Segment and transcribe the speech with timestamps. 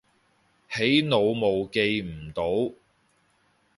[0.71, 2.73] 起腦霧記唔到